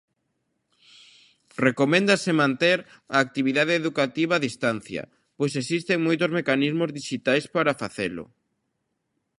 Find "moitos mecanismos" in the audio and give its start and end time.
6.07-6.93